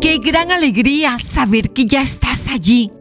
Qué 0.00 0.18
gran 0.18 0.52
alegría 0.52 1.18
saber 1.18 1.70
que 1.70 1.86
ya 1.86 2.02
estás 2.02 2.46
allí, 2.48 2.92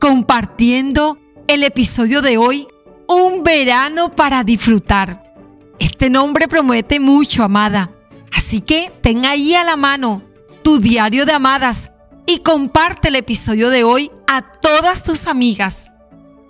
compartiendo 0.00 1.18
el 1.46 1.64
episodio 1.64 2.22
de 2.22 2.36
hoy, 2.36 2.66
Un 3.08 3.42
verano 3.42 4.12
para 4.12 4.42
disfrutar. 4.44 5.34
Este 5.78 6.08
nombre 6.08 6.48
promete 6.48 6.98
mucho, 6.98 7.42
amada. 7.42 7.90
Así 8.32 8.60
que 8.60 8.92
ten 9.02 9.26
ahí 9.26 9.54
a 9.54 9.64
la 9.64 9.76
mano 9.76 10.22
tu 10.62 10.78
diario 10.78 11.26
de 11.26 11.32
amadas 11.32 11.90
y 12.26 12.38
comparte 12.38 13.08
el 13.08 13.16
episodio 13.16 13.68
de 13.68 13.84
hoy 13.84 14.10
a 14.26 14.42
todas 14.60 15.02
tus 15.02 15.26
amigas. 15.26 15.90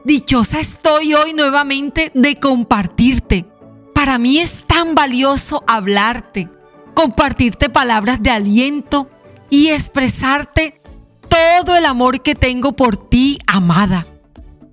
Dichosa 0.04 0.60
estoy 0.60 1.14
hoy 1.14 1.32
nuevamente 1.32 2.12
de 2.14 2.36
compartirte. 2.36 3.46
Para 3.94 4.18
mí 4.18 4.38
es 4.38 4.64
tan 4.66 4.94
valioso 4.94 5.64
hablarte, 5.66 6.48
compartirte 6.94 7.68
palabras 7.68 8.22
de 8.22 8.30
aliento 8.30 9.10
y 9.50 9.68
expresarte 9.68 10.80
todo 11.28 11.76
el 11.76 11.86
amor 11.86 12.22
que 12.22 12.34
tengo 12.34 12.72
por 12.72 12.96
ti, 12.96 13.38
amada. 13.46 14.06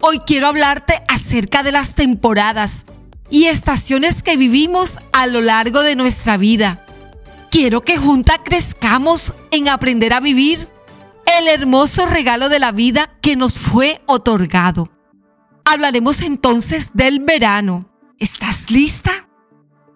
Hoy 0.02 0.20
quiero 0.20 0.48
hablarte 0.48 1.02
acerca 1.08 1.63
de 1.63 1.72
las 1.72 1.96
temporadas 1.96 2.86
y 3.30 3.46
estaciones 3.46 4.24
que 4.24 4.38
vivimos 4.38 4.98
a 5.12 5.27
lo 5.27 5.41
largo 5.41 5.84
de 5.84 5.96
nuestra 5.96 6.38
vida. 6.38 6.86
Quiero 7.52 7.82
que 7.82 7.98
juntas 7.98 8.38
crezcamos 8.44 9.34
en 9.52 9.70
aprender 9.70 10.13
a 10.13 10.20
vivir 10.20 10.68
el 11.38 11.48
hermoso 11.48 12.05
regalo 12.05 12.49
de 12.49 12.60
la 12.60 12.72
vida 12.72 13.12
que 13.22 13.36
nos 13.36 13.60
fue 13.60 14.02
otorgado. 14.05 14.90
Hablaremos 15.66 16.22
entonces 16.22 16.90
del 16.94 17.20
verano. 17.20 17.90
¿Estás 18.18 18.72
lista? 18.72 19.29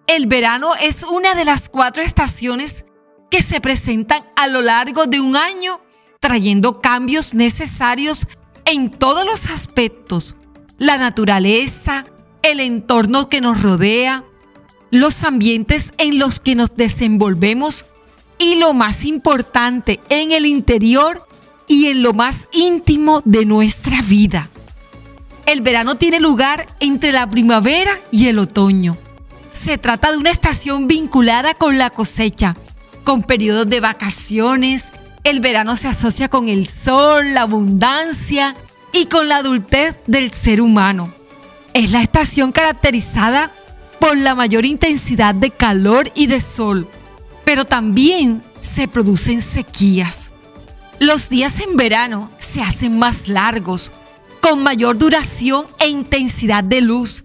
El 0.06 0.26
verano 0.26 0.72
es 0.80 1.02
una 1.02 1.34
de 1.34 1.46
las 1.46 1.70
cuatro 1.70 2.02
estaciones 2.02 2.84
que 3.30 3.40
se 3.40 3.60
presentan 3.60 4.22
a 4.36 4.48
lo 4.48 4.60
largo 4.60 5.06
de 5.06 5.18
un 5.18 5.34
año, 5.34 5.80
trayendo 6.20 6.82
cambios 6.82 7.32
necesarios 7.32 8.26
en 8.66 8.90
todos 8.90 9.24
los 9.24 9.46
aspectos. 9.46 10.36
La 10.76 10.98
naturaleza, 10.98 12.04
el 12.42 12.60
entorno 12.60 13.30
que 13.30 13.40
nos 13.40 13.62
rodea, 13.62 14.24
los 14.90 15.24
ambientes 15.24 15.92
en 15.96 16.18
los 16.18 16.38
que 16.38 16.54
nos 16.54 16.76
desenvolvemos 16.76 17.86
y 18.38 18.56
lo 18.56 18.74
más 18.74 19.06
importante, 19.06 20.00
en 20.10 20.32
el 20.32 20.44
interior 20.44 21.26
y 21.66 21.86
en 21.86 22.02
lo 22.02 22.12
más 22.12 22.46
íntimo 22.52 23.22
de 23.24 23.46
nuestra 23.46 24.02
vida. 24.02 24.50
El 25.46 25.62
verano 25.62 25.94
tiene 25.94 26.20
lugar 26.20 26.66
entre 26.78 27.10
la 27.10 27.28
primavera 27.28 27.98
y 28.10 28.28
el 28.28 28.38
otoño. 28.38 28.98
Se 29.64 29.78
trata 29.78 30.12
de 30.12 30.18
una 30.18 30.30
estación 30.30 30.88
vinculada 30.88 31.54
con 31.54 31.78
la 31.78 31.88
cosecha, 31.88 32.54
con 33.02 33.22
periodos 33.22 33.66
de 33.66 33.80
vacaciones. 33.80 34.84
El 35.24 35.40
verano 35.40 35.74
se 35.74 35.88
asocia 35.88 36.28
con 36.28 36.50
el 36.50 36.68
sol, 36.68 37.32
la 37.32 37.42
abundancia 37.42 38.56
y 38.92 39.06
con 39.06 39.26
la 39.26 39.36
adultez 39.36 39.96
del 40.06 40.34
ser 40.34 40.60
humano. 40.60 41.14
Es 41.72 41.90
la 41.90 42.02
estación 42.02 42.52
caracterizada 42.52 43.52
por 44.00 44.18
la 44.18 44.34
mayor 44.34 44.66
intensidad 44.66 45.34
de 45.34 45.50
calor 45.50 46.12
y 46.14 46.26
de 46.26 46.42
sol, 46.42 46.86
pero 47.46 47.64
también 47.64 48.42
se 48.60 48.86
producen 48.86 49.40
sequías. 49.40 50.28
Los 51.00 51.30
días 51.30 51.58
en 51.60 51.78
verano 51.78 52.30
se 52.36 52.60
hacen 52.60 52.98
más 52.98 53.28
largos, 53.28 53.94
con 54.42 54.62
mayor 54.62 54.98
duración 54.98 55.64
e 55.78 55.88
intensidad 55.88 56.62
de 56.62 56.82
luz, 56.82 57.23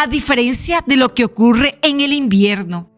a 0.00 0.06
diferencia 0.06 0.82
de 0.86 0.96
lo 0.96 1.14
que 1.14 1.24
ocurre 1.24 1.78
en 1.82 2.00
el 2.00 2.12
invierno. 2.12 2.90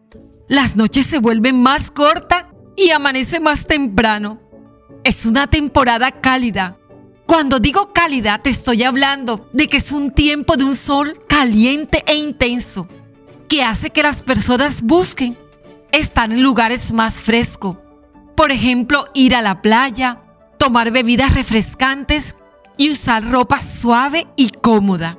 Las 0.47 0.75
noches 0.75 1.05
se 1.05 1.19
vuelven 1.19 1.61
más 1.61 1.91
cortas 1.91 2.45
y 2.75 2.91
amanece 2.91 3.39
más 3.39 3.65
temprano. 3.65 4.41
Es 5.03 5.25
una 5.25 5.47
temporada 5.47 6.11
cálida. 6.11 6.77
Cuando 7.25 7.59
digo 7.59 7.93
cálida 7.93 8.39
te 8.41 8.49
estoy 8.49 8.83
hablando 8.83 9.49
de 9.53 9.67
que 9.67 9.77
es 9.77 9.91
un 9.91 10.11
tiempo 10.11 10.57
de 10.57 10.65
un 10.65 10.75
sol 10.75 11.19
caliente 11.27 12.03
e 12.07 12.15
intenso, 12.15 12.87
que 13.47 13.63
hace 13.63 13.89
que 13.89 14.03
las 14.03 14.21
personas 14.21 14.81
busquen 14.81 15.37
estar 15.91 16.31
en 16.31 16.41
lugares 16.41 16.91
más 16.91 17.19
frescos 17.19 17.77
por 18.35 18.51
ejemplo, 18.51 19.05
ir 19.13 19.35
a 19.35 19.41
la 19.41 19.61
playa, 19.61 20.21
tomar 20.57 20.91
bebidas 20.91 21.35
refrescantes 21.35 22.35
y 22.77 22.91
usar 22.91 23.29
ropa 23.29 23.61
suave 23.61 24.27
y 24.35 24.49
cómoda. 24.49 25.17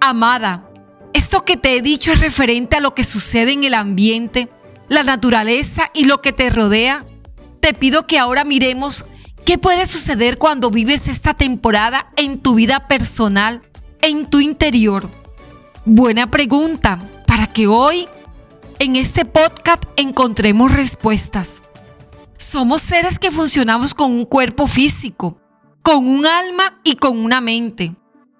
Amada, 0.00 0.68
esto 1.14 1.44
que 1.44 1.56
te 1.56 1.76
he 1.76 1.80
dicho 1.80 2.12
es 2.12 2.20
referente 2.20 2.76
a 2.76 2.80
lo 2.80 2.94
que 2.94 3.04
sucede 3.04 3.52
en 3.52 3.62
el 3.62 3.74
ambiente, 3.74 4.48
la 4.88 5.04
naturaleza 5.04 5.90
y 5.94 6.04
lo 6.04 6.20
que 6.20 6.32
te 6.32 6.50
rodea. 6.50 7.06
Te 7.60 7.72
pido 7.72 8.06
que 8.06 8.18
ahora 8.18 8.44
miremos 8.44 9.06
qué 9.46 9.56
puede 9.56 9.86
suceder 9.86 10.38
cuando 10.38 10.70
vives 10.70 11.06
esta 11.06 11.32
temporada 11.32 12.10
en 12.16 12.40
tu 12.40 12.56
vida 12.56 12.88
personal, 12.88 13.62
en 14.02 14.26
tu 14.26 14.40
interior. 14.40 15.08
Buena 15.84 16.30
pregunta 16.32 16.98
para 17.28 17.46
que 17.46 17.68
hoy 17.68 18.08
en 18.80 18.96
este 18.96 19.24
podcast 19.24 19.84
encontremos 19.96 20.72
respuestas. 20.72 21.62
Somos 22.36 22.82
seres 22.82 23.20
que 23.20 23.30
funcionamos 23.30 23.94
con 23.94 24.10
un 24.10 24.24
cuerpo 24.24 24.66
físico, 24.66 25.38
con 25.80 26.08
un 26.08 26.26
alma 26.26 26.80
y 26.82 26.96
con 26.96 27.18
una 27.18 27.40
mente. 27.40 27.94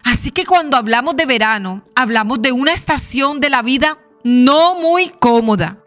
Así 0.04 0.30
que 0.30 0.44
cuando 0.44 0.76
hablamos 0.76 1.16
de 1.16 1.26
verano, 1.26 1.82
hablamos 1.94 2.40
de 2.42 2.52
una 2.52 2.72
estación 2.72 3.40
de 3.40 3.50
la 3.50 3.62
vida 3.62 3.98
no 4.22 4.74
muy 4.74 5.08
cómoda. 5.08 5.78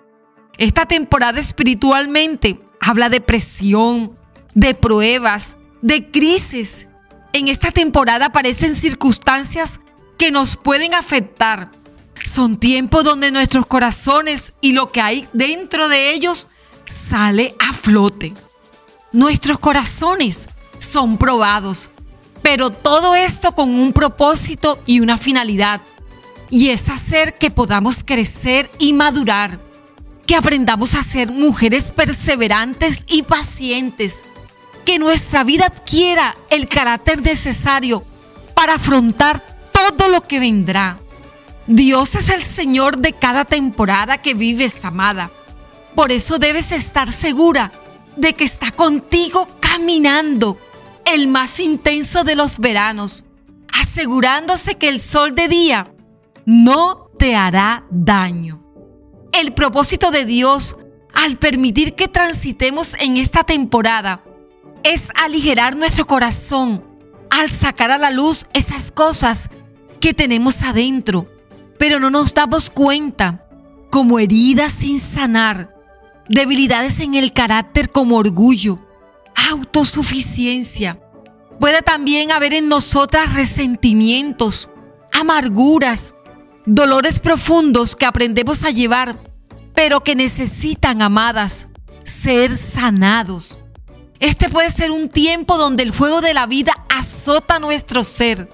Esta 0.57 0.87
temporada 0.87 1.39
espiritualmente 1.39 2.59
habla 2.81 3.09
de 3.09 3.21
presión, 3.21 4.17
de 4.55 4.73
pruebas, 4.73 5.55
de 5.81 6.09
crisis. 6.09 6.87
En 7.31 7.47
esta 7.47 7.71
temporada 7.71 8.27
aparecen 8.27 8.75
circunstancias 8.75 9.79
que 10.17 10.31
nos 10.31 10.55
pueden 10.55 10.95
afectar. 10.95 11.71
Son 12.23 12.57
tiempos 12.57 13.03
donde 13.03 13.31
nuestros 13.31 13.67
corazones 13.67 14.53
y 14.61 14.73
lo 14.73 14.91
que 14.91 15.01
hay 15.01 15.29
dentro 15.33 15.89
de 15.89 16.11
ellos 16.11 16.47
sale 16.85 17.55
a 17.59 17.73
flote. 17.73 18.33
Nuestros 19.11 19.59
corazones 19.59 20.47
son 20.79 21.17
probados, 21.17 21.91
pero 22.47 22.69
todo 22.69 23.13
esto 23.13 23.51
con 23.51 23.75
un 23.75 23.91
propósito 23.91 24.79
y 24.85 25.01
una 25.01 25.17
finalidad, 25.17 25.81
y 26.49 26.69
es 26.69 26.87
hacer 26.87 27.33
que 27.33 27.51
podamos 27.51 28.05
crecer 28.05 28.71
y 28.79 28.93
madurar, 28.93 29.59
que 30.25 30.33
aprendamos 30.33 30.95
a 30.95 31.03
ser 31.03 31.29
mujeres 31.29 31.91
perseverantes 31.91 33.03
y 33.05 33.23
pacientes, 33.23 34.21
que 34.85 34.97
nuestra 34.97 35.43
vida 35.43 35.65
adquiera 35.65 36.37
el 36.49 36.69
carácter 36.69 37.21
necesario 37.21 38.05
para 38.53 38.75
afrontar 38.75 39.43
todo 39.73 40.07
lo 40.07 40.21
que 40.21 40.39
vendrá. 40.39 40.99
Dios 41.67 42.15
es 42.15 42.29
el 42.29 42.43
Señor 42.43 42.99
de 42.99 43.11
cada 43.11 43.43
temporada 43.43 44.19
que 44.19 44.35
vives, 44.35 44.85
amada. 44.85 45.31
Por 45.95 46.13
eso 46.13 46.39
debes 46.39 46.71
estar 46.71 47.11
segura 47.11 47.73
de 48.15 48.35
que 48.35 48.45
está 48.45 48.71
contigo 48.71 49.49
caminando 49.59 50.57
el 51.07 51.27
más 51.27 51.59
intenso 51.59 52.23
de 52.23 52.35
los 52.35 52.59
veranos, 52.59 53.25
asegurándose 53.71 54.75
que 54.75 54.89
el 54.89 54.99
sol 54.99 55.35
de 55.35 55.47
día 55.47 55.93
no 56.45 57.09
te 57.17 57.35
hará 57.35 57.85
daño. 57.89 58.63
El 59.31 59.53
propósito 59.53 60.11
de 60.11 60.25
Dios 60.25 60.77
al 61.13 61.37
permitir 61.37 61.95
que 61.95 62.07
transitemos 62.07 62.93
en 62.99 63.17
esta 63.17 63.43
temporada 63.43 64.23
es 64.83 65.07
aligerar 65.15 65.75
nuestro 65.75 66.05
corazón 66.05 66.85
al 67.29 67.51
sacar 67.51 67.91
a 67.91 67.97
la 67.97 68.11
luz 68.11 68.45
esas 68.53 68.91
cosas 68.91 69.49
que 69.99 70.13
tenemos 70.13 70.61
adentro, 70.61 71.27
pero 71.79 71.99
no 71.99 72.09
nos 72.09 72.33
damos 72.33 72.69
cuenta 72.69 73.47
como 73.89 74.19
heridas 74.19 74.73
sin 74.73 74.99
sanar 74.99 75.73
debilidades 76.29 76.99
en 76.99 77.15
el 77.15 77.31
carácter 77.31 77.89
como 77.89 78.17
orgullo, 78.17 78.79
autosuficiencia. 79.49 80.99
Puede 81.59 81.81
también 81.81 82.31
haber 82.31 82.53
en 82.53 82.69
nosotras 82.69 83.33
resentimientos, 83.33 84.69
amarguras, 85.11 86.13
dolores 86.65 87.19
profundos 87.19 87.95
que 87.95 88.05
aprendemos 88.05 88.63
a 88.63 88.71
llevar, 88.71 89.19
pero 89.73 90.01
que 90.01 90.15
necesitan, 90.15 91.01
amadas, 91.01 91.67
ser 92.03 92.57
sanados. 92.57 93.59
Este 94.19 94.49
puede 94.49 94.69
ser 94.69 94.91
un 94.91 95.09
tiempo 95.09 95.57
donde 95.57 95.83
el 95.83 95.93
fuego 95.93 96.21
de 96.21 96.33
la 96.33 96.45
vida 96.45 96.73
azota 96.89 97.59
nuestro 97.59 98.03
ser. 98.03 98.49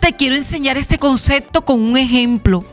Te 0.00 0.14
quiero 0.14 0.34
enseñar 0.34 0.78
este 0.78 0.98
concepto 0.98 1.64
con 1.64 1.80
un 1.80 1.96
ejemplo. 1.96 2.64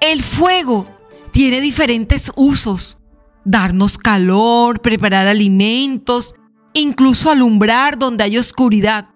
El 0.00 0.22
fuego 0.22 0.86
tiene 1.32 1.60
diferentes 1.60 2.32
usos 2.34 2.98
darnos 3.44 3.98
calor, 3.98 4.80
preparar 4.80 5.26
alimentos, 5.26 6.34
incluso 6.72 7.30
alumbrar 7.30 7.98
donde 7.98 8.24
hay 8.24 8.38
oscuridad. 8.38 9.08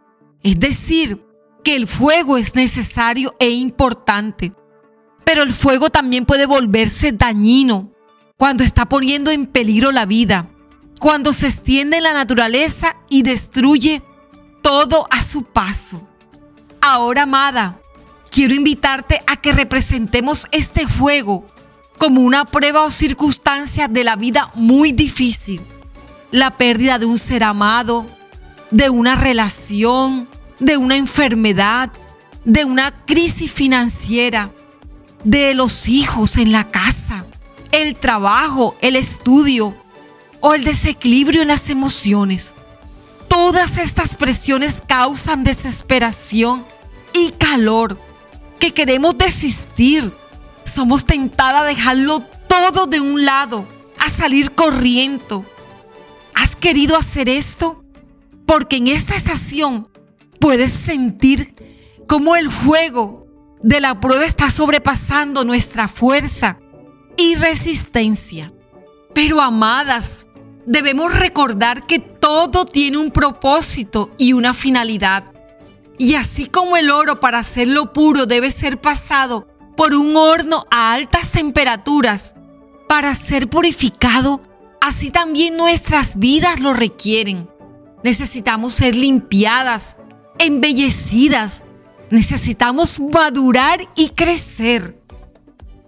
Es 0.43 0.59
decir, 0.59 1.25
que 1.63 1.75
el 1.75 1.89
fuego 1.89 2.37
es 2.37 2.55
necesario 2.55 3.35
e 3.41 3.51
importante. 3.51 4.53
Pero 5.25 5.43
el 5.43 5.55
fuego 5.55 5.91
también 5.91 6.27
puede 6.27 6.47
volverse 6.47 7.13
dañino 7.13 7.93
cuando 8.37 8.63
está 8.63 8.87
poniendo 8.87 9.31
en 9.31 9.47
peligro 9.47 9.91
la 9.91 10.05
vida, 10.05 10.51
cuando 11.01 11.33
se 11.33 11.47
extiende 11.47 11.97
en 11.97 12.03
la 12.03 12.13
naturaleza 12.13 12.97
y 13.09 13.23
destruye 13.23 14.03
todo 14.63 15.07
a 15.11 15.23
su 15.23 15.45
paso. 15.45 16.07
Ahora, 16.81 17.23
amada, 17.23 17.81
quiero 18.31 18.55
invitarte 18.55 19.23
a 19.27 19.37
que 19.37 19.53
representemos 19.53 20.47
este 20.51 20.87
fuego 20.87 21.47
como 21.97 22.21
una 22.21 22.45
prueba 22.45 22.83
o 22.83 22.91
circunstancia 22.91 23.89
de 23.89 24.05
la 24.05 24.17
vida 24.17 24.51
muy 24.55 24.93
difícil. 24.93 25.63
La 26.35 26.57
pérdida 26.57 26.99
de 26.99 27.07
un 27.07 27.17
ser 27.17 27.45
amado, 27.45 28.07
de 28.73 28.91
una 28.91 29.15
relación, 29.15 30.29
de 30.59 30.77
una 30.77 30.97
enfermedad, 30.97 31.93
de 32.45 32.65
una 32.65 32.91
crisis 33.05 33.53
financiera, 33.53 34.51
de 35.23 35.55
los 35.55 35.89
hijos 35.89 36.37
en 36.37 36.51
la 36.51 36.73
casa, 36.73 37.25
el 37.71 37.95
trabajo, 37.95 38.75
el 38.81 38.97
estudio 38.97 39.77
o 40.41 40.55
el 40.55 40.65
desequilibrio 40.65 41.43
en 41.43 41.47
las 41.47 41.71
emociones. 41.71 42.53
Todas 43.29 43.79
estas 43.79 44.17
presiones 44.17 44.83
causan 44.85 45.45
desesperación 45.45 46.67
y 47.13 47.31
calor, 47.31 47.97
que 48.59 48.75
queremos 48.75 49.17
desistir. 49.17 50.13
Somos 50.65 51.05
tentadas 51.05 51.61
a 51.61 51.65
dejarlo 51.65 52.25
todo 52.49 52.87
de 52.89 52.99
un 52.99 53.25
lado, 53.25 53.67
a 54.01 54.09
salir 54.09 54.51
corriendo. 54.51 55.47
¿Has 56.65 56.69
querido 56.71 56.97
hacer 56.97 57.29
esto? 57.29 57.85
Porque 58.47 58.77
en 58.77 58.87
esta 58.87 59.15
estación 59.15 59.87
puedes 60.41 60.73
sentir 60.73 61.55
cómo 62.09 62.37
el 62.37 62.51
fuego 62.51 63.27
de 63.63 63.83
la 63.83 64.01
prueba 64.01 64.25
está 64.25 64.49
sobrepasando 64.49 65.45
nuestra 65.45 65.89
fuerza 65.89 66.59
y 67.19 67.35
resistencia. 67.35 68.51
Pero 69.13 69.43
amadas, 69.43 70.25
debemos 70.65 71.13
recordar 71.13 71.87
que 71.87 71.99
todo 71.99 72.65
tiene 72.65 72.97
un 72.97 73.11
propósito 73.11 74.09
y 74.17 74.33
una 74.33 74.55
finalidad. 74.55 75.35
Y 75.99 76.15
así 76.15 76.47
como 76.47 76.79
el 76.79 76.91
oro 76.91 77.21
para 77.21 77.41
hacerlo 77.41 77.93
puro 77.93 78.25
debe 78.25 78.51
ser 78.51 78.81
pasado 78.81 79.49
por 79.77 79.93
un 79.93 80.17
horno 80.17 80.65
a 80.71 80.95
altas 80.95 81.31
temperaturas 81.31 82.35
para 82.89 83.15
ser 83.15 83.51
purificado, 83.51 84.41
así 84.85 85.11
también 85.11 85.57
nuestras 85.57 86.19
vidas 86.19 86.61
lo 86.61 86.75
requieren. 86.75 87.49
Necesitamos 88.03 88.75
ser 88.75 88.95
limpiadas, 88.95 89.97
embellecidas. 90.39 91.63
Necesitamos 92.11 93.01
madurar 93.01 93.81
y 93.97 94.11
crecer. 94.11 95.01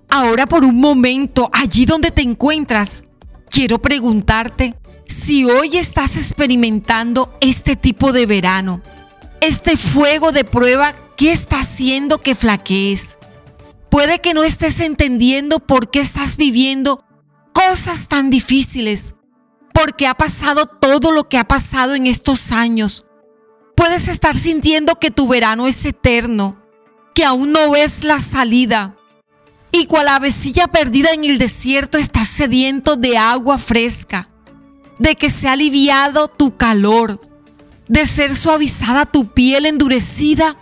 Ahora 0.09 0.47
por 0.47 0.65
un 0.65 0.81
momento, 0.81 1.51
allí 1.53 1.85
donde 1.85 2.11
te 2.11 2.23
encuentras, 2.23 3.05
quiero 3.51 3.83
preguntarte 3.83 4.75
si 5.05 5.45
hoy 5.45 5.77
estás 5.77 6.17
experimentando 6.17 7.37
este 7.43 7.77
tipo 7.77 8.13
de 8.13 8.25
verano, 8.25 8.81
este 9.43 9.77
fuego 9.77 10.33
de 10.33 10.45
prueba 10.45 10.95
que 11.19 11.33
está 11.33 11.61
haciendo 11.61 12.23
que 12.23 12.35
flaquees. 12.35 13.19
Puede 13.91 14.21
que 14.21 14.33
no 14.33 14.43
estés 14.43 14.81
entendiendo 14.81 15.61
por 15.61 15.91
qué 15.91 16.01
estás 16.01 16.39
viviendo 16.39 17.05
cosas 17.57 18.07
tan 18.07 18.29
difíciles, 18.29 19.15
porque 19.73 20.07
ha 20.07 20.15
pasado 20.15 20.67
todo 20.67 21.11
lo 21.11 21.27
que 21.31 21.39
ha 21.39 21.49
pasado 21.49 21.95
en 21.95 22.07
estos 22.07 22.53
años. 22.53 23.07
Puedes 23.75 24.09
estar 24.09 24.37
sintiendo 24.37 24.97
que 24.97 25.11
tu 25.11 25.27
verano 25.27 25.67
es 25.67 25.83
eterno, 25.87 26.63
que 27.15 27.25
aún 27.25 27.53
no 27.53 27.71
ves 27.71 28.05
la 28.05 28.21
salida. 28.21 28.95
Y 29.73 29.87
cual 29.87 30.09
avecilla 30.09 30.67
perdida 30.69 31.13
en 31.13 31.25
el 31.25 31.39
desierto 31.39 31.97
estás 31.97 32.29
sediento 32.29 32.97
de 32.97 33.17
agua 33.17 33.57
fresca, 33.57 34.29
de 34.99 35.17
que 35.17 35.31
se 35.31 35.49
ha 35.49 35.53
aliviado 35.53 36.29
tu 36.29 36.59
calor, 36.59 37.23
de 37.89 38.07
ser 38.07 38.37
suavizada 38.37 39.07
tu 39.07 39.33
piel 39.33 39.65
endurecida 39.65 40.57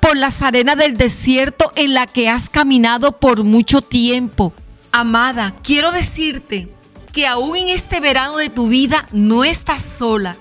por 0.00 0.16
las 0.16 0.42
arenas 0.42 0.76
del 0.76 0.96
desierto 0.96 1.72
en 1.76 1.94
la 1.94 2.08
que 2.08 2.28
has 2.28 2.48
caminado 2.48 3.20
por 3.20 3.44
mucho 3.44 3.80
tiempo. 3.80 4.52
Amada, 4.94 5.54
quiero 5.62 5.90
decirte 5.90 6.68
que 7.14 7.26
aún 7.26 7.56
en 7.56 7.68
este 7.70 7.98
verano 7.98 8.36
de 8.36 8.50
tu 8.50 8.68
vida 8.68 9.06
no 9.10 9.42
estás 9.42 9.80
sola 9.80 10.36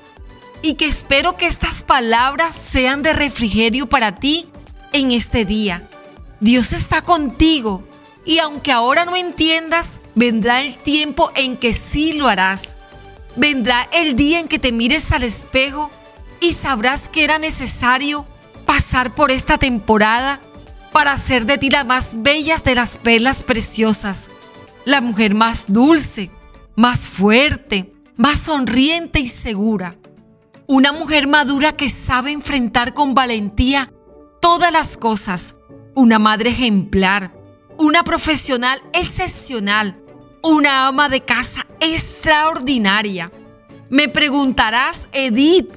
y 0.62 0.74
que 0.74 0.88
espero 0.88 1.38
que 1.38 1.48
estas 1.48 1.84
palabras 1.84 2.54
sean 2.54 3.02
de 3.02 3.14
refrigerio 3.14 3.88
para 3.88 4.16
ti 4.16 4.50
en 4.92 5.14
este 5.14 5.46
día. 5.46 5.88
Dios 6.42 6.74
está 6.74 7.02
contigo 7.02 7.88
y 8.26 8.40
aunque 8.40 8.74
ahora 8.74 9.06
no 9.06 9.16
entiendas, 9.16 10.02
vendrá 10.16 10.62
el 10.62 10.78
tiempo 10.78 11.32
en 11.36 11.56
que 11.56 11.74
sí 11.74 12.12
lo 12.12 12.28
harás. 12.28 12.76
Vendrá 13.38 13.88
el 13.94 14.18
día 14.18 14.42
en 14.42 14.50
que 14.50 14.60
te 14.60 14.74
mires 14.74 15.14
al 15.14 15.24
espejo 15.24 15.90
y 16.42 16.52
sabrás 16.52 17.08
que 17.08 17.24
era 17.24 17.40
necesario 17.40 18.26
pasar 18.66 19.16
por 19.16 19.32
esta 19.32 19.58
temporada 19.58 20.42
para 20.92 21.14
hacer 21.14 21.46
de 21.46 21.58
ti 21.58 21.70
la 21.70 21.86
más 21.86 22.22
bella 22.22 22.58
de 22.58 22.76
las 22.76 22.98
perlas 22.98 23.44
preciosas, 23.44 24.26
la 24.86 25.02
mujer 25.02 25.36
más 25.36 25.66
dulce, 25.72 26.32
más 26.76 27.08
fuerte, 27.08 27.94
más 28.16 28.40
sonriente 28.40 29.20
y 29.20 29.28
segura. 29.28 29.96
Una 30.68 30.92
mujer 30.92 31.28
madura 31.28 31.76
que 31.76 31.90
sabe 31.90 32.32
enfrentar 32.32 32.94
con 32.94 33.14
valentía 33.14 33.92
todas 34.42 34.72
las 34.72 34.98
cosas. 34.98 35.56
Una 35.94 36.20
madre 36.20 36.52
ejemplar, 36.52 37.34
una 37.78 38.04
profesional 38.04 38.82
excepcional, 38.94 40.00
una 40.42 40.88
ama 40.88 41.10
de 41.10 41.22
casa 41.22 41.68
extraordinaria. 41.80 43.32
Me 43.90 44.08
preguntarás, 44.08 45.08
Edith, 45.12 45.70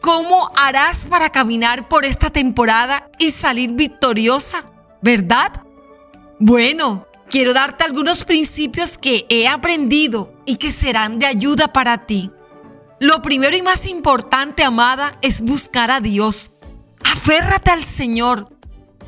¿cómo 0.00 0.50
harás 0.56 1.06
para 1.06 1.30
caminar 1.30 1.88
por 1.88 2.06
esta 2.06 2.30
temporada 2.30 3.10
y 3.18 3.32
salir 3.32 3.72
victoriosa? 3.72 4.64
¿Verdad? 5.02 5.62
Bueno, 6.38 7.06
quiero 7.30 7.54
darte 7.54 7.84
algunos 7.84 8.24
principios 8.24 8.98
que 8.98 9.24
he 9.28 9.48
aprendido 9.48 10.34
y 10.44 10.56
que 10.56 10.72
serán 10.72 11.18
de 11.18 11.26
ayuda 11.26 11.72
para 11.72 12.04
ti. 12.06 12.30
Lo 12.98 13.22
primero 13.22 13.56
y 13.56 13.62
más 13.62 13.86
importante, 13.86 14.64
amada, 14.64 15.16
es 15.22 15.40
buscar 15.40 15.90
a 15.90 16.00
Dios. 16.00 16.50
Aférrate 17.04 17.70
al 17.70 17.84
Señor, 17.84 18.50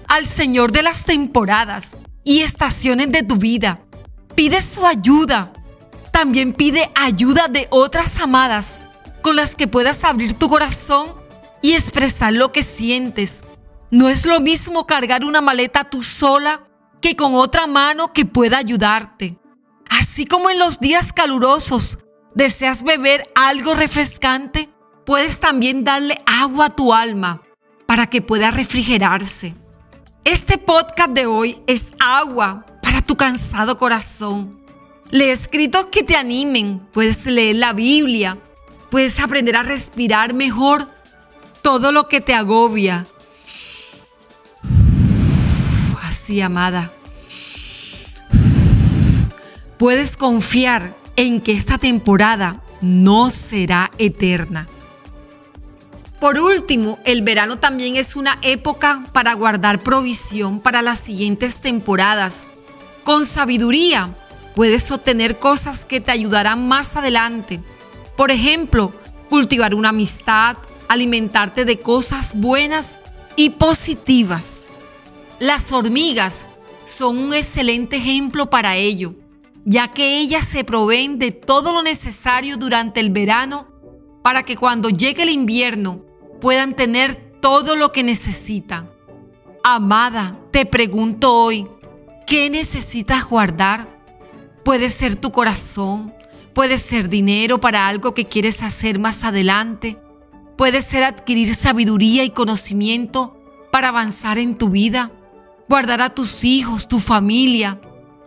al 0.09 0.27
Señor 0.27 0.73
de 0.73 0.83
las 0.83 1.05
temporadas 1.05 1.97
y 2.25 2.41
estaciones 2.41 3.11
de 3.11 3.23
tu 3.23 3.37
vida. 3.37 3.81
Pide 4.35 4.63
su 4.63 4.87
ayuda. 4.87 5.53
También 6.13 6.53
pide 6.53 6.91
ayuda 6.95 7.49
de 7.49 7.67
otras 7.71 8.21
amadas 8.21 8.79
con 9.21 9.37
las 9.37 9.55
que 9.55 9.67
puedas 9.67 10.05
abrir 10.05 10.35
tu 10.35 10.49
corazón 10.49 11.15
y 11.61 11.73
expresar 11.73 12.33
lo 12.33 12.53
que 12.53 12.63
sientes. 12.63 13.41
No 13.91 14.09
es 14.09 14.25
lo 14.25 14.41
mismo 14.41 14.87
cargar 14.87 15.25
una 15.25 15.41
maleta 15.41 15.85
tú 15.85 16.03
sola 16.03 16.69
que 17.03 17.17
con 17.17 17.35
otra 17.35 17.67
mano 17.67 18.15
que 18.15 18.25
pueda 18.25 18.57
ayudarte. 18.57 19.37
Así 19.91 20.25
como 20.25 20.49
en 20.49 20.59
los 20.59 20.81
días 20.81 21.13
calurosos 21.13 21.99
deseas 22.35 22.83
beber 22.83 23.29
algo 23.35 23.75
refrescante, 23.75 24.71
puedes 25.05 25.39
también 25.39 25.85
darle 25.85 26.19
agua 26.25 26.67
a 26.67 26.77
tu 26.77 26.95
alma 26.95 27.43
para 27.87 28.07
que 28.07 28.23
pueda 28.23 28.51
refrigerarse. 28.51 29.55
Este 30.25 30.57
podcast 30.57 31.11
de 31.11 31.27
hoy 31.27 31.61
es 31.67 31.93
agua 31.99 32.65
para 32.81 33.03
tu 33.03 33.17
cansado 33.17 33.77
corazón. 33.77 34.63
Lee 35.11 35.31
escritos 35.31 35.87
que 35.87 36.05
te 36.05 36.17
animen, 36.17 36.89
puedes 36.93 37.27
leer 37.27 37.57
la 37.57 37.73
Biblia, 37.75 38.39
puedes 38.91 39.19
aprender 39.19 39.57
a 39.57 39.65
respirar 39.65 40.33
mejor 40.33 40.89
todo 41.63 41.93
lo 41.93 42.09
que 42.09 42.21
te 42.21 42.33
agobia. 42.33 43.07
Así, 46.23 46.41
amada 46.41 46.93
puedes 49.77 50.17
confiar 50.17 50.95
en 51.17 51.41
que 51.41 51.51
esta 51.51 51.77
temporada 51.77 52.63
no 52.81 53.31
será 53.31 53.91
eterna. 53.99 54.69
Por 56.21 56.39
último, 56.39 57.01
el 57.05 57.23
verano 57.23 57.59
también 57.59 57.97
es 57.97 58.15
una 58.15 58.39
época 58.43 59.03
para 59.13 59.35
guardar 59.35 59.81
provisión 59.81 60.61
para 60.61 60.83
las 60.83 61.01
siguientes 61.01 61.57
temporadas. 61.57 62.45
Con 63.03 63.25
sabiduría 63.25 64.15
puedes 64.55 64.89
obtener 64.93 65.41
cosas 65.41 65.85
que 65.85 66.01
te 66.01 66.13
ayudarán 66.13 66.69
más 66.69 66.95
adelante. 66.95 67.59
Por 68.17 68.31
ejemplo, 68.31 68.93
cultivar 69.29 69.75
una 69.75 69.89
amistad, 69.89 70.57
alimentarte 70.89 71.65
de 71.65 71.81
cosas 71.81 72.35
buenas 72.37 72.99
y 73.35 73.51
positivas. 73.51 74.69
Las 75.43 75.73
hormigas 75.73 76.47
son 76.85 77.19
un 77.19 77.35
excelente 77.35 77.97
ejemplo 77.97 78.49
para 78.49 78.77
ello 78.77 79.17
ya 79.65 79.89
que 79.89 80.21
ellas 80.21 80.45
se 80.45 80.63
proveen 80.63 81.19
de 81.19 81.33
todo 81.33 81.73
lo 81.73 81.83
necesario 81.83 82.57
durante 82.57 83.01
el 83.01 83.11
verano 83.11 83.67
para 84.23 84.45
que 84.45 84.57
cuando 84.57 84.89
llegue 84.89 85.25
el 85.25 85.31
invierno 85.31 86.05
puedan 86.41 86.75
tener 86.75 87.17
todo 87.41 87.75
lo 87.75 87.91
que 87.91 88.05
necesitan. 88.05 88.89
Amada, 89.65 90.39
te 90.53 90.65
pregunto 90.65 91.35
hoy, 91.35 91.67
¿qué 92.25 92.49
necesitas 92.49 93.25
guardar? 93.25 94.01
Puede 94.65 94.91
ser 94.91 95.17
tu 95.17 95.33
corazón, 95.33 96.15
Puede 96.55 96.79
ser 96.79 97.09
dinero 97.09 97.61
para 97.61 97.89
algo 97.89 98.15
que 98.15 98.27
quieres 98.27 98.63
hacer 98.63 99.01
más 99.01 99.25
adelante. 99.25 99.99
Puede 100.57 100.83
ser 100.83 101.03
adquirir 101.03 101.53
sabiduría 101.57 102.23
y 102.23 102.31
conocimiento 102.31 103.43
para 103.73 103.89
avanzar 103.89 104.39
en 104.39 104.57
tu 104.57 104.69
vida. 104.69 105.11
Guardar 105.73 106.03
a 106.03 106.11
tus 106.11 106.45
hijos, 106.45 106.87
tu 106.87 107.01
familia. 107.01 107.81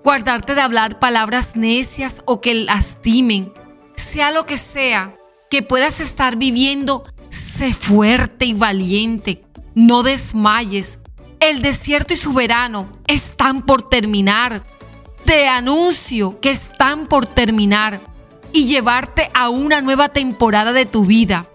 Guardarte 0.03 0.55
de 0.55 0.61
hablar 0.61 0.97
palabras 0.97 1.55
necias 1.55 2.23
o 2.25 2.41
que 2.41 2.55
lastimen. 2.55 3.53
Sea 3.95 4.31
lo 4.31 4.47
que 4.47 4.57
sea 4.57 5.15
que 5.51 5.61
puedas 5.61 5.99
estar 5.99 6.37
viviendo, 6.37 7.03
sé 7.29 7.75
fuerte 7.75 8.45
y 8.45 8.55
valiente. 8.55 9.45
No 9.75 10.01
desmayes. 10.01 10.97
El 11.39 11.61
desierto 11.61 12.15
y 12.15 12.17
su 12.17 12.33
verano 12.33 12.89
están 13.05 13.61
por 13.61 13.89
terminar. 13.89 14.63
Te 15.23 15.47
anuncio 15.47 16.39
que 16.39 16.49
están 16.49 17.05
por 17.05 17.27
terminar 17.27 18.01
y 18.53 18.65
llevarte 18.65 19.29
a 19.35 19.49
una 19.49 19.81
nueva 19.81 20.09
temporada 20.09 20.73
de 20.73 20.87
tu 20.87 21.05
vida. 21.05 21.47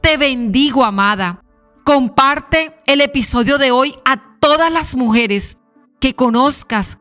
Te 0.00 0.18
bendigo, 0.18 0.84
amada. 0.84 1.42
Comparte 1.82 2.76
el 2.86 3.00
episodio 3.00 3.58
de 3.58 3.72
hoy 3.72 3.96
a 4.04 4.35
todas 4.46 4.72
las 4.72 4.94
mujeres 4.94 5.56
que 5.98 6.14
conozcas 6.14 6.98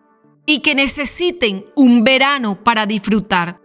y 0.47 0.61
que 0.61 0.73
necesiten 0.73 1.63
un 1.75 2.03
verano 2.03 2.63
para 2.63 2.87
disfrutar. 2.87 3.61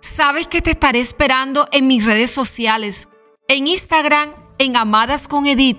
Sabes 0.00 0.46
que 0.46 0.62
te 0.62 0.70
estaré 0.70 1.00
esperando 1.00 1.68
en 1.72 1.88
mis 1.88 2.06
redes 2.06 2.30
sociales, 2.30 3.06
en 3.48 3.66
Instagram, 3.66 4.30
en 4.56 4.78
Amadas 4.78 5.28
con 5.28 5.44
Edith. 5.44 5.76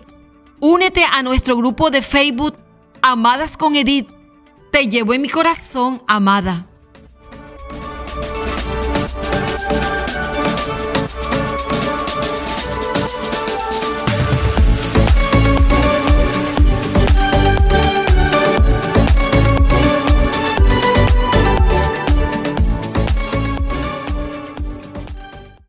Únete 0.59 1.05
a 1.05 1.23
nuestro 1.23 1.57
grupo 1.57 1.89
de 1.89 2.03
Facebook, 2.03 2.53
Amadas 3.01 3.57
con 3.57 3.75
Edith. 3.75 4.11
Te 4.71 4.87
llevo 4.87 5.15
en 5.15 5.23
mi 5.23 5.29
corazón, 5.29 6.03
amada. 6.07 6.67